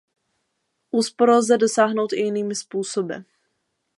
[0.97, 3.13] Úspor lze dosáhnout i jinými způsoby.